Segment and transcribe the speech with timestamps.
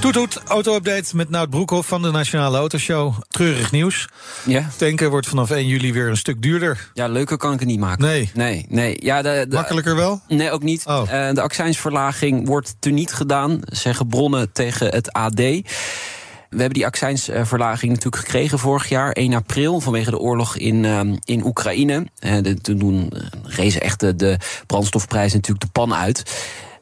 [0.00, 3.14] Toet toet, auto-update met Nout Broekhoff van de Nationale Autoshow.
[3.28, 4.08] Treurig nieuws.
[4.46, 4.68] Ja.
[4.76, 6.90] Tanken wordt vanaf 1 juli weer een stuk duurder.
[6.94, 8.04] Ja, leuker kan ik het niet maken.
[8.04, 8.30] Nee.
[8.34, 8.96] Nee, nee.
[9.00, 10.20] Ja, de, de, Makkelijker wel?
[10.28, 10.86] Nee, ook niet.
[10.86, 11.28] Oh.
[11.28, 15.34] Eh, de accijnsverlaging wordt teniet gedaan, zeggen bronnen tegen het AD.
[15.36, 21.16] We hebben die accijnsverlaging natuurlijk gekregen vorig jaar, 1 april, vanwege de oorlog in, ehm,
[21.24, 22.06] in Oekraïne.
[22.18, 26.22] De, toen eh, rezen echt de, de brandstofprijzen natuurlijk de pan uit.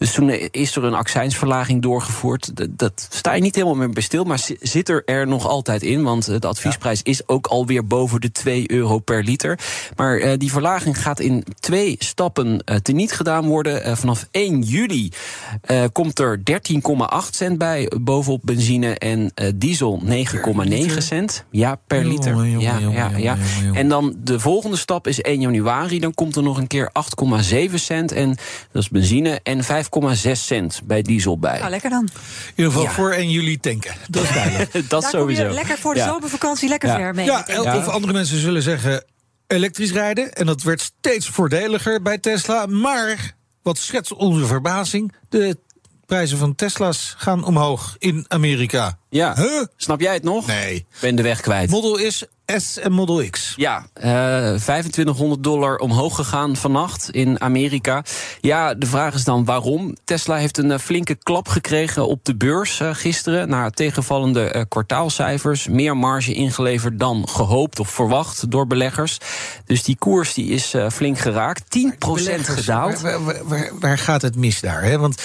[0.00, 2.56] Dus toen is er een accijnsverlaging doorgevoerd.
[2.56, 5.46] Dat, dat sta je niet helemaal meer bij stil, maar zi- zit er er nog
[5.46, 6.02] altijd in.
[6.02, 9.58] Want de adviesprijs is ook alweer boven de 2 euro per liter.
[9.96, 13.84] Maar eh, die verlaging gaat in twee stappen eh, teniet gedaan worden.
[13.84, 15.12] Eh, vanaf 1 juli
[15.92, 16.56] komt er 13,8
[17.30, 21.44] cent bij bovenop benzine en diesel 9,9 cent.
[21.50, 22.32] Ja, per liter.
[22.32, 23.36] jongen, ja, jongen, ja, jongen, ja.
[23.72, 26.00] En dan de volgende stap is 1 januari.
[26.00, 26.90] Dan komt er nog een keer
[27.70, 28.12] 8,7 cent.
[28.12, 28.28] En
[28.72, 29.40] dat is benzine.
[29.42, 29.64] En
[30.16, 31.58] 5,6 cent bij diesel bij.
[31.58, 32.08] Nou, lekker dan.
[32.46, 32.90] In ieder geval Ja.
[32.94, 33.94] voor 1 juli tanken.
[34.08, 34.72] Dat is duidelijk.
[34.88, 35.42] dat Daar kom sowieso.
[35.42, 36.06] je lekker voor de Ja.
[36.08, 36.96] zomervakantie lekker Ja.
[36.96, 37.24] ver mee.
[37.24, 37.44] ja,
[37.76, 39.04] of andere mensen zullen zeggen
[39.46, 40.32] elektrisch rijden.
[40.32, 42.66] En dat werd steeds voordeliger bij Tesla.
[42.66, 45.12] Maar, wat schetst onze verbazing...
[45.28, 45.56] de
[46.06, 48.98] prijzen van Tesla's gaan omhoog in Amerika.
[49.10, 49.34] Ja.
[49.36, 49.64] Huh?
[49.76, 50.46] Snap jij het nog?
[50.46, 50.74] Nee.
[50.74, 51.70] Ik ben de weg kwijt.
[51.70, 52.24] Model is
[52.56, 53.52] S en Model X.
[53.56, 58.04] Ja, eh 2500 dollar omhoog gegaan vannacht in Amerika.
[58.40, 59.96] Ja, de vraag is dan waarom.
[60.04, 63.48] Tesla heeft een eh, flinke klap gekregen op de beurs eh, gisteren.
[63.48, 65.68] Na tegenvallende kwartaalcijfers.
[65.68, 69.18] Meer marge ingeleverd dan gehoopt of verwacht door beleggers.
[69.64, 71.62] Dus die koers die is flink geraakt.
[71.62, 73.00] 10% Beleggers, gedaald.
[73.00, 74.82] Waar, waar, waar- waar gaat het mis daar?
[74.82, 74.98] Hè?
[74.98, 75.22] Want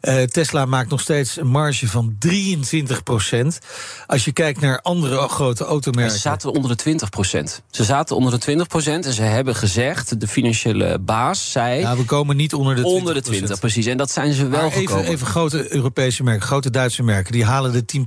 [0.00, 3.58] eh, Tesla maakt nog steeds een marge van 23%
[4.06, 6.18] Als je kijkt naar andere grote Ze automerken.
[6.18, 10.98] zaten onder de 20% Ze zaten onder de 20% en ze hebben gezegd, de financiële
[10.98, 11.80] baas zei...
[11.80, 13.86] Ja, we komen niet onder de 20 onder de 20%, precies.
[13.86, 15.06] En dat zijn ze wel Maar even, gekomen.
[15.10, 18.04] even grote Europese merken, grote Duitse merken, die halen de 10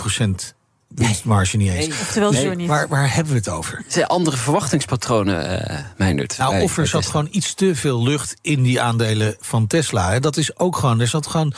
[0.95, 1.87] winstmarge niet eens.
[1.87, 1.99] Nee.
[1.99, 2.67] Oftewel, Nee, niet.
[2.67, 3.77] Waar, waar hebben we het over?
[3.83, 6.37] Het zijn andere verwachtingspatronen, eh Meindert.
[6.37, 7.19] Nou, of er zat Tesla.
[7.19, 10.11] gewoon iets te veel lucht in die aandelen van Tesla.
[10.11, 10.19] hè.
[10.19, 11.53] Dat is ook gewoon, er zat gewoon,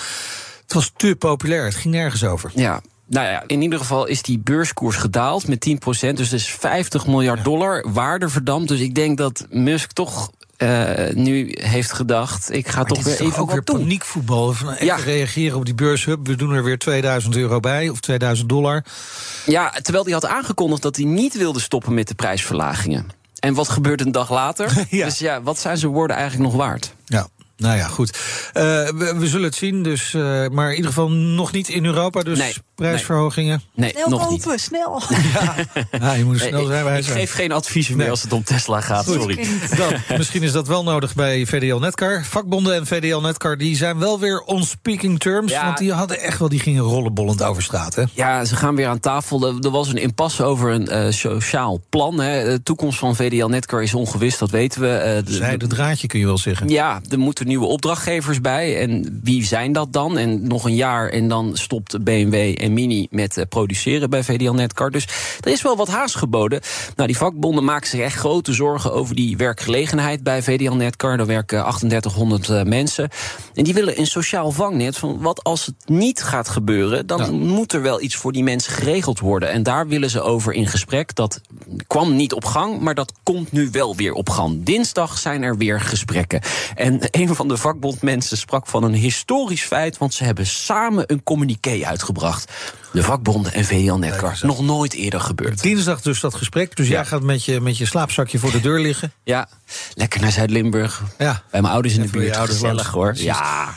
[0.74, 1.64] het was te populair.
[1.64, 2.52] Het ging nergens over.
[2.56, 2.82] Ja.
[3.08, 7.08] Nou ja, in ieder geval is die beurskoers gedaald met 10 Dus dat is 50
[7.08, 8.68] miljard dollar waarde verdampt.
[8.68, 12.54] Dus ik denk dat Musk toch eh, nu heeft gedacht...
[12.54, 14.54] ik ga Maar toch weer toch even ook weer paniekvoetbal.
[14.54, 14.96] Van even Ja.
[14.96, 16.28] reageren op die beurshub.
[16.28, 18.84] We doen er weer 2000 euro bij, of 2000 dollar.
[19.46, 23.08] Ja, terwijl hij had aangekondigd dat hij niet wilde stoppen met de prijsverlagingen.
[23.40, 24.74] En wat gebeurt een dag later?
[24.90, 25.06] Ja.
[25.06, 26.94] Dus ja, wat zijn zijn woorden eigenlijk nog waard?
[27.06, 27.28] Ja.
[27.62, 28.18] Nou ja, goed.
[28.54, 31.86] Eh, we, we zullen het zien, dus, eh, maar in ieder geval nog niet in
[31.86, 32.22] Europa.
[32.22, 33.62] Dus Nee, prijsverhogingen.
[33.76, 34.54] Nee, Snel nog niet.
[34.56, 35.02] snel.
[36.00, 36.80] Ja, je moet er snel zijn.
[36.80, 37.18] ik, bij ik zijn.
[37.18, 38.10] geef geen advies meer Nee.
[38.10, 39.14] als het om Tesla gaat, Goed.
[39.14, 39.48] sorry.
[39.78, 42.26] Dan, misschien is dat wel nodig bij VDL Netcar.
[42.26, 45.52] Vakbonden en VDL Netcar die zijn wel weer on speaking terms.
[45.52, 45.66] Ja.
[45.66, 47.96] Want die hadden echt wel, die gingen rollenbollend over straat.
[47.96, 48.04] Hè?
[48.14, 49.48] Ja, ze gaan weer aan tafel.
[49.48, 52.20] Er, er was een impasse over een eh, sociaal plan.
[52.20, 52.44] Hè.
[52.44, 54.88] De toekomst van VDL Netcar is ongewis, dat weten we.
[54.90, 56.70] Eh, de- Zijde draadje kun je wel zeggen.
[56.70, 58.78] Ja, er moeten nieuwe opdrachtgevers bij.
[58.79, 60.17] En wie zijn dat dan?
[60.17, 64.51] En nog een jaar en dan stopt BMW en Mini met eh, produceren bij VDL
[64.51, 64.91] Netcar.
[64.91, 65.07] Dus
[65.41, 66.62] er is wel wat haast geboden.
[66.95, 71.17] Nou, die vakbonden maken zich echt grote zorgen over die werkgelegenheid bij VDL Netcar.
[71.17, 73.09] Daar werken 3800 eh, mensen.
[73.53, 77.31] En die willen een sociaal vangnet van wat als het niet gaat gebeuren, dan Ja.
[77.31, 79.51] moet er wel iets voor die mensen geregeld worden.
[79.51, 81.16] En daar willen ze over in gesprek.
[81.16, 81.41] Dat
[81.88, 84.63] kwam niet op gang, maar dat komt nu wel weer op gang.
[84.63, 86.41] Dinsdag zijn er weer gesprekken.
[86.75, 91.24] En een van de vakbondmensen sprak van een historisch feit, want ze hebben samen een
[91.24, 92.52] communiqué uitgebracht.
[92.91, 94.38] De vakbonden en VL Netcar.
[94.41, 95.62] Nog nooit eerder gebeurd.
[95.62, 96.75] Dinsdag dus dat gesprek.
[96.75, 97.03] Dus jij Ja.
[97.03, 99.12] gaat met je, met je slaapzakje voor de deur liggen.
[99.24, 99.48] Ja,
[99.94, 101.01] lekker naar Zuid-Limburg.
[101.18, 101.42] Ja.
[101.51, 102.36] Bij mijn ouders in de buurt.
[102.36, 103.13] ouders Gezellig hoor.
[103.16, 103.69] Ja,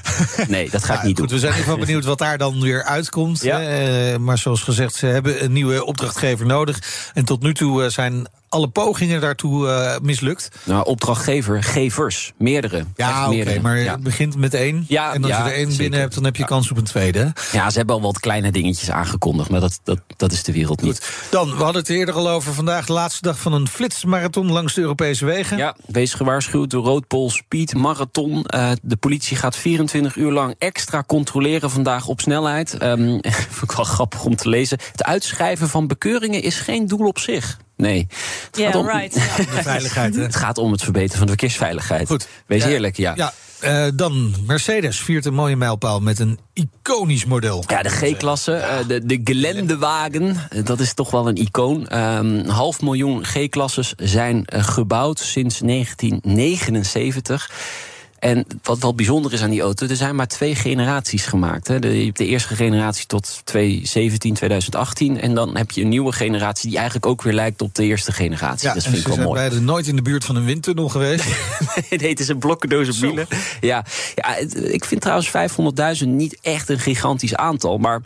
[0.49, 1.39] nee, dat ga ik niet Goed, doen.
[1.39, 3.43] we zijn in ieder geval benieuwd wat daar dan weer uitkomt.
[3.43, 6.79] Eh, maar zoals gezegd, ze hebben een nieuwe opdrachtgever nodig.
[7.15, 10.49] En tot nu toe eh, zijn alle pogingen daartoe eh, mislukt.
[10.65, 12.85] Nou, opdrachtgever, gevers, meerdere.
[12.97, 13.93] Ja, oké, maar Ja.
[13.93, 14.85] het begint met één.
[14.89, 15.77] Ja, en als ja, je er één zeker.
[15.83, 17.33] binnen hebt, dan heb je kans op een tweede.
[17.53, 20.83] Ja, ze hebben al wat kleine dingetjes aangekondigd, maar dat, dat, dat is de wereld
[20.83, 21.11] niet.
[21.31, 24.75] Dan, we hadden het eerder al over vandaag de laatste dag van een flitsmarathon langs
[24.75, 25.57] de Europese wegen.
[25.57, 28.45] Ja, wees gewaarschuwd, de Roodpol Speed Marathon.
[28.45, 32.77] Eh, de politie gaat 24 uur lang extra controleren vandaag op snelheid.
[32.79, 33.19] Ehm
[33.57, 34.79] vond ik wel grappig om te lezen.
[34.93, 37.59] Het uitschrijven van bekeuringen is geen doel op zich.
[37.77, 38.07] Nee.
[38.51, 39.15] Het gaat om, right.
[39.15, 39.37] Ja.
[39.57, 40.23] De veiligheid, hè?
[40.23, 42.07] Het gaat om het verbeteren van de verkeersveiligheid.
[42.09, 42.29] Goed.
[42.47, 42.69] Wees Ja.
[42.69, 43.13] eerlijk, ja.
[43.17, 43.33] Ja,
[43.65, 47.65] eh, dan Mercedes viert een mooie mijlpaal met een iconisch model.
[47.67, 51.89] Ja, de G-klasse, eh, de, de Gelendewagen, eh, dat is toch wel een icoon.
[51.89, 57.51] Ehm, half miljoen G-klasses zijn gebouwd sinds 1979.
[58.25, 61.69] En wat wel bijzonder is aan die auto, er zijn maar twee generaties gemaakt.
[61.69, 61.79] Hè.
[61.79, 65.21] De, je hebt de eerste generatie tot 2017, 2018.
[65.21, 68.13] En dan heb je een nieuwe generatie die eigenlijk ook weer lijkt op de eerste
[68.13, 68.69] generatie.
[68.69, 69.39] dat en vind ik wel zijn mooi.
[69.41, 71.25] beide nooit in de buurt van een windtunnel geweest.
[71.91, 73.27] nee, het is een blokkendoze bielen.
[73.61, 73.85] Ja,
[74.15, 75.31] ja, ik vind trouwens
[76.03, 77.79] 500.000 niet echt een gigantisch aantal.
[77.79, 78.03] Maar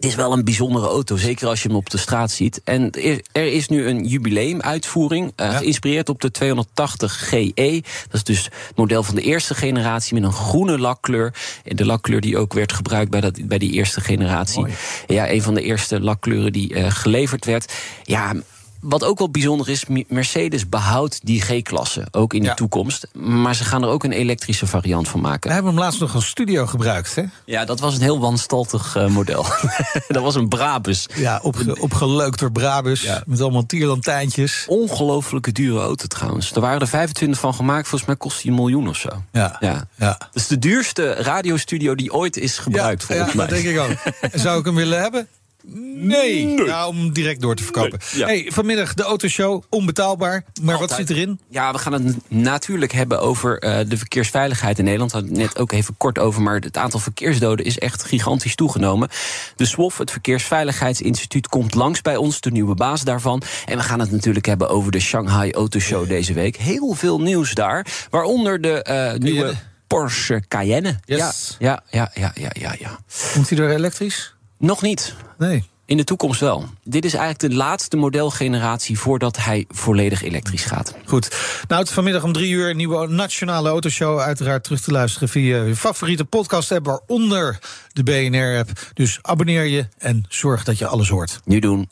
[0.00, 2.60] het is wel een bijzondere auto, zeker als je hem op de straat ziet.
[2.64, 5.52] En er er is nu een jubileumuitvoering, Ja.
[5.52, 7.82] geïnspireerd op de 280 GE.
[8.04, 11.34] Dat is dus het model van de eerste generatie met een groene lakkleur.
[11.64, 14.66] En De lakkleur die ook werd gebruikt bij, dat, bij die eerste generatie.
[15.06, 17.72] Ja, een van de eerste lakkleuren die eh, geleverd werd.
[18.02, 18.32] Ja.
[18.80, 22.48] Wat ook wel bijzonder is, Mercedes behoudt die G-klasse ook in Ja.
[22.50, 23.06] de toekomst.
[23.12, 25.50] Maar ze gaan er ook een elektrische variant van We maken.
[25.52, 27.22] hebben hem laatst nog als studio gebruikt, hè?
[27.44, 29.46] Ja, dat was een heel wanstaltig eh, model.
[30.08, 31.06] dat was een Brabus.
[31.14, 33.02] Ja, opge opgeleukt door Brabus.
[33.02, 33.22] Ja.
[33.26, 34.64] Met allemaal tierlantijntjes.
[34.68, 36.52] Ongelofelijke dure auto trouwens.
[36.52, 37.88] Er waren er 25 van gemaakt.
[37.88, 39.08] Volgens mij kost die een miljoen of zo.
[39.32, 39.56] Ja.
[39.60, 39.88] Ja.
[39.96, 40.16] Ja.
[40.18, 43.46] Dat is de duurste radiostudio die ooit is gebruikt, ja, volgens ja, mij.
[43.46, 44.14] dat denk ik ook.
[44.40, 45.28] Zou ik hem willen hebben?
[45.64, 46.44] Nee.
[46.46, 47.98] Nou, om direct door te verkopen.
[48.12, 48.26] Nee, ja.
[48.26, 50.44] hey, vanmiddag de autoshow, onbetaalbaar.
[50.62, 51.40] Maar wat zit erin?
[51.48, 55.12] Ja, we gaan het natuurlijk hebben over eh, de verkeersveiligheid in Nederland.
[55.12, 58.54] We hadden het net ook even kort over, maar het aantal verkeersdoden is echt gigantisch
[58.54, 59.08] toegenomen.
[59.56, 63.42] De SWOF, het Verkeersveiligheidsinstituut, komt langs bij ons, de nieuwe baas daarvan.
[63.64, 66.56] En we gaan het natuurlijk hebben over de Shanghai Autoshow deze week.
[66.56, 69.54] Heel veel nieuws daar, waaronder de eh, nieuwe.
[69.86, 70.98] Porsche Cayenne.
[71.04, 71.56] Yes.
[71.58, 72.98] Ja, ja, ja, ja, ja, ja.
[73.32, 74.34] Komt hij door elektrisch?
[74.60, 75.14] Nog niet.
[75.38, 75.64] Nee.
[75.84, 76.64] In de toekomst wel.
[76.82, 80.94] Dit is eigenlijk de laatste modelgeneratie voordat hij volledig elektrisch gaat.
[81.04, 81.36] Goed.
[81.68, 84.18] Nou, het vanmiddag om drie uur een nieuwe nationale autoshow.
[84.18, 87.58] Uiteraard terug te luisteren via je favoriete podcast-app, waaronder
[87.92, 88.70] de BNR-app.
[88.94, 91.40] Dus abonneer je en zorg dat je alles hoort.
[91.44, 91.90] Nu doen.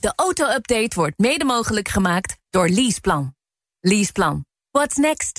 [0.00, 3.34] De auto-update wordt mede mogelijk gemaakt door Leaseplan.
[3.80, 4.44] Leaseplan.
[4.70, 5.38] What's next?